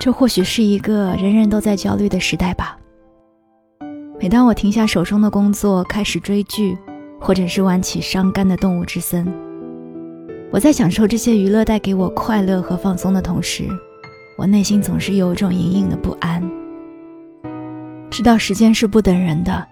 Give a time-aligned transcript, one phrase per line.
[0.00, 2.74] 这或许是一个人人都在焦虑的时代吧。
[4.18, 6.74] 每当我停下手中的工作，开始追剧，
[7.20, 9.26] 或者是玩起伤肝的《动物之森》，
[10.50, 13.68] 我在享受这些娱乐带给我快乐和放松的同时，
[14.38, 16.42] 我内心总是有一种隐隐的不安。
[18.10, 19.66] 知道时间是不等人的，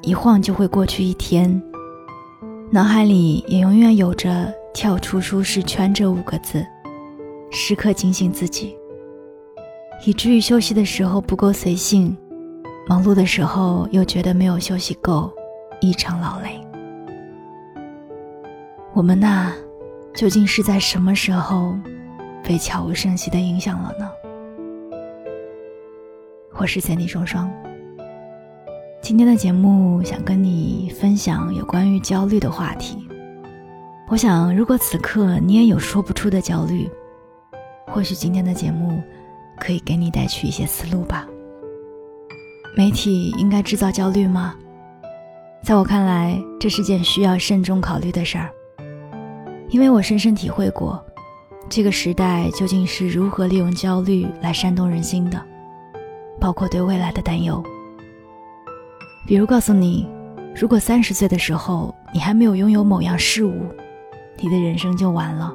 [0.00, 1.62] 一晃就会过去一天，
[2.70, 6.66] 脑海里也永远有着“跳出舒适圈”这五个字，
[7.50, 8.74] 时刻警醒自己。
[10.04, 12.16] 以至于休息的时候不够随性，
[12.88, 15.30] 忙碌的时候又觉得没有休息够，
[15.80, 16.60] 异常劳累。
[18.92, 19.52] 我们呐，
[20.12, 21.76] 究竟是在什么时候
[22.42, 24.10] 被悄无声息的影响了呢？
[26.54, 27.48] 我是三 D 双双。
[29.00, 33.06] 今天的节目想跟你分享有关于焦虑的话题。
[34.08, 36.90] 我想，如果此刻你也有说不出的焦虑，
[37.86, 39.00] 或许今天的节目。
[39.62, 41.24] 可以给你带去一些思路吧。
[42.76, 44.56] 媒体应该制造焦虑吗？
[45.62, 48.50] 在我看来，这是件需要慎重考虑的事儿。
[49.68, 51.00] 因为我深深体会过，
[51.68, 55.40] 这个时代究竟是如何利用焦虑来煽动人心的，
[56.40, 57.62] 包括对未来的担忧。
[59.24, 60.08] 比如告诉你，
[60.56, 63.64] 如果三十岁的时候你还没有拥有某样事物，
[64.38, 65.54] 你的人生就完了，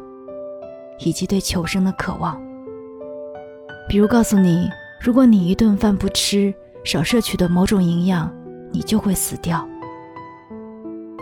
[1.00, 2.42] 以及对求生的渴望。
[3.90, 8.30] 比如告诉你，如果你一顿饭不吃，少摄取的某种营养，
[8.72, 9.66] 你就会死掉。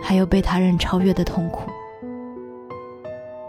[0.02, 1.70] 还有被他人超越的痛苦。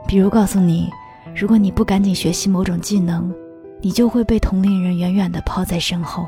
[0.07, 0.89] 比如告诉你，
[1.35, 3.33] 如果你不赶紧学习某种技能，
[3.81, 6.27] 你就会被同龄人远远的抛在身后。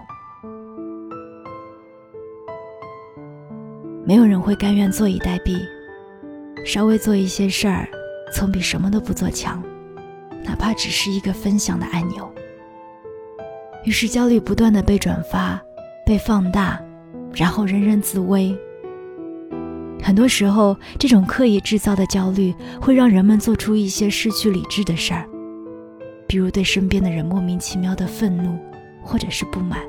[4.03, 5.59] 没有人会甘愿坐以待毙，
[6.65, 7.87] 稍微做一些事儿，
[8.33, 9.61] 总比什么都不做强，
[10.43, 12.27] 哪怕只是一个分享的按钮。
[13.89, 15.59] 于是焦虑不断的被转发、
[16.05, 16.79] 被放大，
[17.33, 18.55] 然后人人自危。
[19.99, 25.25] 很多时候，这种刻意制造的焦虑会让人们做出一些失去理智的事儿，
[26.27, 28.55] 比如对身边的人莫名其妙的愤怒，
[29.01, 29.79] 或者是不满。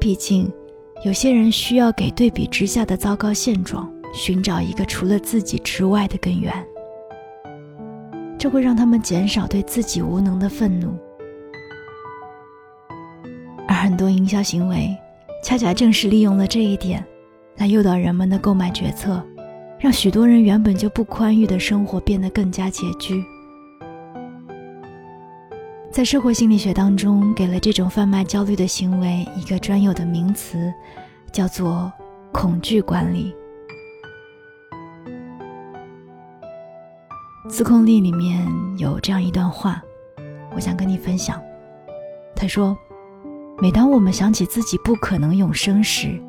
[0.00, 0.50] 毕竟，
[1.04, 6.50] 有些人需要给对比之下的糟糕现状寻找一个除了自己之外的根源，
[8.38, 10.96] 这会让他们减少对自己无能的愤怒。
[13.82, 14.96] 很多营销行为，
[15.42, 17.04] 恰恰正是利用了这一点，
[17.56, 19.20] 来诱导人们的购买决策，
[19.76, 23.24] 让许多人原本就不宽裕的生活变得更加拮据。
[25.90, 30.72] 在社会心理学当中，给了这种贩卖焦虑的行为一个专有的名词，
[31.32, 31.92] 叫做
[32.32, 33.34] “恐惧管理”。
[37.50, 38.46] 自控力里面
[38.78, 39.82] 有这样一段话，
[40.54, 41.42] 我想跟你分享。
[42.36, 42.78] 他说。
[43.62, 46.20] 每当我们想起自己不可能永生时，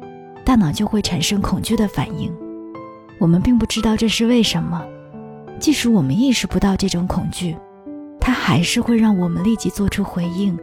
[0.45, 2.31] 大脑就会产生恐惧的反应。
[3.19, 4.85] 我们并不知道这是为什么。
[5.59, 7.57] 即使我们意识不到这种恐惧，
[8.19, 10.55] 它还是会让我们立即做出回应，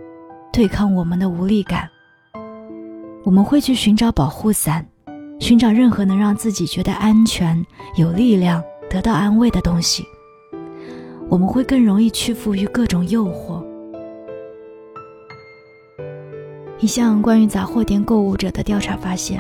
[0.52, 1.88] 对抗我们的无力感。
[3.24, 4.86] 我们会去寻找保护伞，
[5.40, 7.66] 寻找任何能让自己觉得安全、
[7.96, 10.04] 有力量、得到安慰的东西。
[11.28, 13.60] 我们会更容易屈服于各种诱惑。
[16.82, 19.38] 一项关于杂货店购物者的调查发现，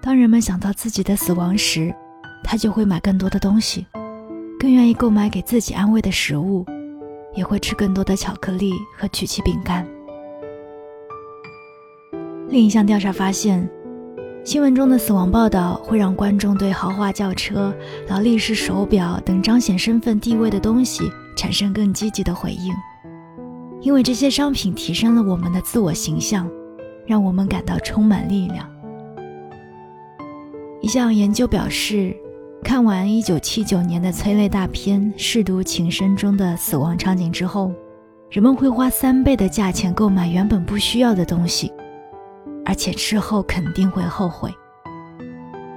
[0.00, 1.92] 当人们想到自己的死亡时，
[2.44, 3.84] 他就会买更多的东西，
[4.56, 6.64] 更愿意购买给自己安慰的食物，
[7.34, 9.84] 也会吃更多的巧克力和曲奇饼干。
[12.48, 13.68] 另一项调查发现，
[14.44, 17.74] 新闻中的死亡报道会让观众对豪华轿车、
[18.08, 22.72] 劳力士手表等彰显身份地位的东西产生更积极的回应。
[23.84, 26.50] 因为这些商品提升了我们的自我形象，
[27.06, 28.66] 让我们感到充满力量。
[30.80, 32.16] 一项研究表示，
[32.62, 37.70] 看完1979年的催泪大片《舐犊情深》中的死亡场景之后，
[38.30, 41.70] 人们会花三倍的价钱购买原本不需要的东西，
[42.64, 44.50] 而且事后肯定会后悔。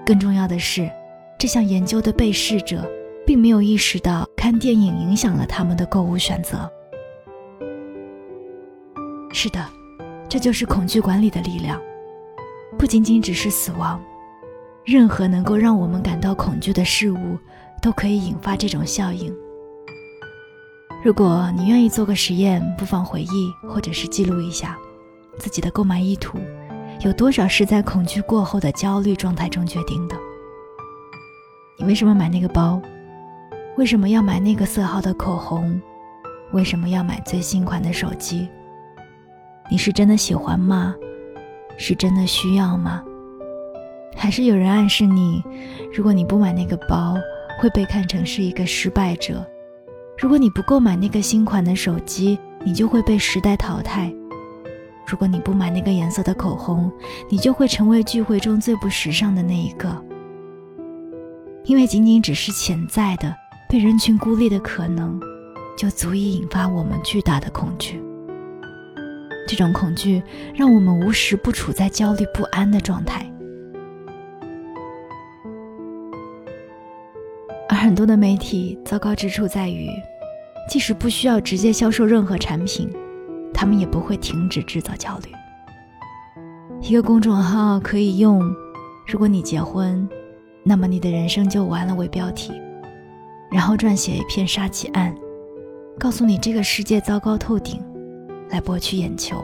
[0.05, 0.89] 更重要的是，
[1.37, 2.89] 这项研究的被试者
[3.25, 6.71] 并没有意识到看电影影响了他们的购物选择。
[9.37, 9.63] 是的，
[10.27, 11.79] 这就是恐惧管理的力量。
[12.75, 14.03] 不仅仅只是死亡，
[14.83, 17.37] 任何能够让我们感到恐惧的事物，
[17.79, 19.31] 都可以引发这种效应。
[21.03, 24.75] 如果你愿意做个实验，不妨回忆或者是记录一下，
[25.37, 26.39] 自己的购买意图
[27.01, 30.15] 有多少是在恐惧过后的焦虑状态中决定的。
[31.77, 32.81] 你为什么买那个包？
[33.77, 35.79] 为什么要买那个色号的口红？
[36.53, 38.49] 为什么要买最新款的手机？
[39.69, 40.95] 你是真的喜欢吗？
[41.77, 43.03] 是真的需要吗？
[44.15, 45.43] 还是有人暗示你，
[45.93, 47.15] 如果你不买那个包，
[47.59, 49.35] 会被看成是一个失败者；
[50.17, 54.11] 如果你不购买那个新款的手机，你就会被时代淘汰；
[55.05, 56.91] 如果你不买那个颜色的口红，
[57.29, 60.03] 你就会成为聚会中最不时尚的那一个。
[61.65, 63.35] 因为仅仅只是潜在的
[63.69, 65.19] 被人群孤立的可能，
[65.77, 68.01] 就足以引发我们巨大的恐惧。
[69.47, 70.21] 这种恐惧
[70.53, 73.25] 让我们无时不处在焦虑不安的状态。
[77.69, 79.89] 而很多的媒体糟糕之处在于，
[80.69, 82.89] 即使不需要直接销售任何产品，
[83.53, 85.31] 他们也不会停止制造焦虑。
[86.81, 88.41] 一个公众号可以用
[89.07, 90.07] “如果你结婚，
[90.63, 92.53] 那么你的人生就完了”为标题，
[93.51, 95.13] 然后撰写一篇杀妻案，
[95.99, 97.83] 告诉你这个世界糟糕透顶，
[98.49, 99.43] 来博取眼球。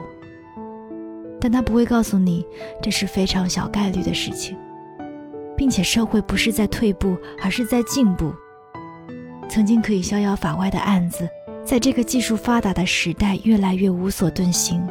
[1.40, 2.44] 但他不会告诉你，
[2.82, 4.56] 这是非常小概率的事情。
[5.56, 8.34] 并且社会不是在退步，而是在进步。
[9.48, 11.28] 曾经可以逍遥法外的案子，
[11.64, 14.84] 在这个技术发达的时代，越来越无所遁形。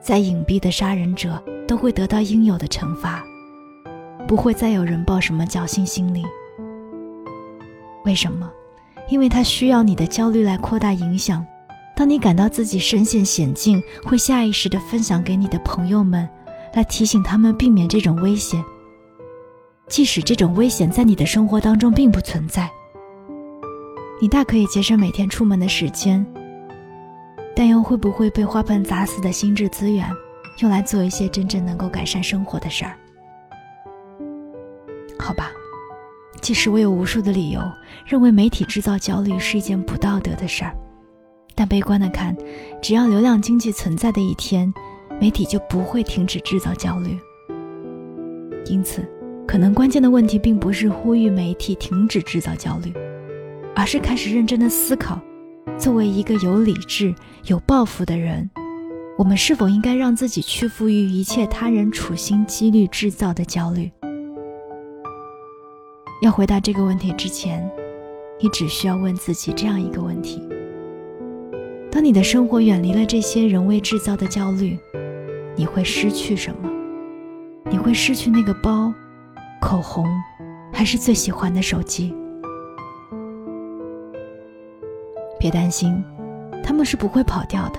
[0.00, 3.24] 再隐蔽的杀人者，都会得到应有的惩罚，
[4.28, 6.22] 不会再有人抱什么侥幸心理。
[8.04, 8.48] 为什么？
[9.08, 11.44] 因为他需要你的焦虑来扩大影响。
[11.96, 16.28] 当你感到自己身陷险境，会下意识地分享给你的朋友们，
[16.74, 18.64] 来提醒他们避免这种危险。
[19.86, 22.68] 即使这种危险在你的生活当中并不存在，
[24.20, 26.24] 你大可以节省每天出门的时间，
[27.54, 30.10] 但又会不会被花盆砸死的心智资源，
[30.60, 32.96] 用来做一些真正能够改善生活的事儿？
[35.16, 35.52] 好吧，
[36.40, 37.60] 即使我有无数的理由
[38.04, 40.74] 认为媒体制造焦虑是一件不道德的事儿，
[41.54, 42.36] 但悲观的看，
[42.82, 44.72] 只要流量经济存在的一天，
[45.20, 47.18] 媒体就不会停止制造焦虑。
[48.66, 49.04] 因此。
[49.46, 52.90] 可能关键的问题并不是呼吁媒体停止制造焦虑，
[53.76, 55.20] 而是开始认真的思考：
[55.78, 57.14] 作为一个有理智、
[57.44, 58.48] 有抱负的人，
[59.18, 63.90] 我们是否应该让自己屈服于一切他人处心积虑制造的焦虑？
[66.22, 67.70] 要回答这个问题之前，
[68.40, 70.40] 你只需要问自己这样一个问题：
[71.94, 74.76] 当你的生活远离了这些人为制造的焦虑，
[75.54, 76.68] 你会失去什么？
[77.70, 78.92] 你会失去那个包？
[79.60, 80.04] 口红，
[80.72, 82.12] 还是最喜欢的手机。
[85.38, 86.02] 别担心，
[86.64, 87.78] 他们是不会跑掉的。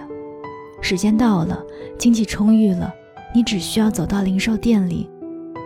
[0.82, 1.62] 时间到了，
[1.98, 2.90] 经济充裕了，
[3.36, 5.10] 你只需要走到零售店里，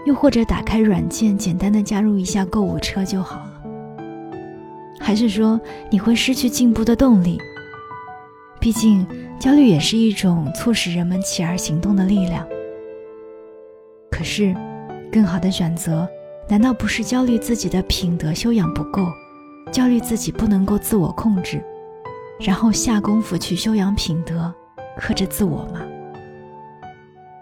[0.08, 3.62] 又或者打开软件，简单的加入一下购物车就好了。
[5.00, 5.62] 还是说
[5.92, 7.38] 你会失去进步的动力？
[8.60, 9.08] 毕竟，
[9.40, 12.48] 焦虑也是一种促使人们起而行动的力量。
[14.12, 14.56] 可是。
[15.12, 16.08] 更好的选择，
[16.48, 19.08] 难道不是焦虑自己的品德修养不够，
[19.72, 21.60] 焦虑自己不能够自我控制，
[22.40, 24.54] 然后下功夫去修养品德，
[24.96, 25.82] 克制自我吗？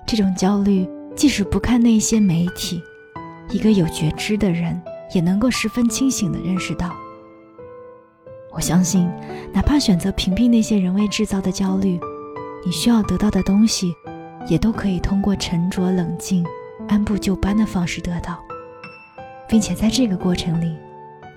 [0.08, 2.82] 这种焦虑，即使不看那些媒体，
[3.50, 4.82] 一个有觉知的人
[5.14, 6.96] 也能够十分清醒地认识到。
[8.58, 9.08] 我相信，
[9.54, 12.00] 哪怕选择屏蔽那些人为制造的焦虑，
[12.66, 13.94] 你需要得到的东西，
[14.48, 16.44] 也都可以通过沉着冷静。
[16.88, 18.40] 按部就班的方式得到，
[19.48, 20.76] 并且在这个过程里，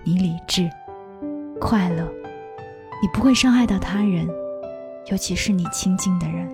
[0.03, 0.71] 你理智、
[1.61, 2.09] 快乐，
[3.03, 4.27] 你不会伤害到他人，
[5.11, 6.49] 尤其是你亲近的人。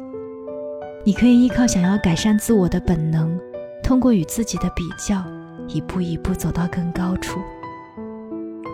[1.05, 3.39] 你可以依靠想要改善自我的本能，
[3.85, 5.23] 通过与自己的比较，
[5.69, 7.39] 一步一步走到更高处。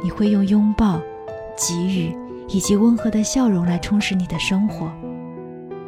[0.02, 0.98] 你会用拥抱、
[1.56, 2.16] 给予
[2.48, 4.90] 以及温和的笑容来充实你的生活，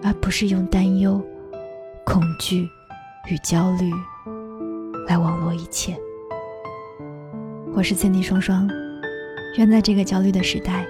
[0.03, 1.21] 而不是用担忧、
[2.05, 2.69] 恐惧
[3.31, 3.91] 与焦虑。
[5.07, 5.95] 来网络一切。
[7.75, 8.67] 我是千里双双，
[9.59, 10.87] 愿在这个焦虑的时代，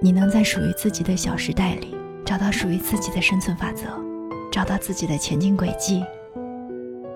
[0.00, 3.86] 你能在属于自己的小时代里找到属于自己的生存法则，
[4.52, 6.04] 找到自己的前进轨迹，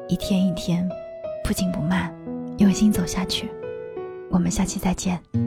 [0.09, 0.89] 一天一天，
[1.45, 2.13] 不紧不慢，
[2.59, 3.49] 用心走下去。
[4.31, 5.44] 我们下期再见。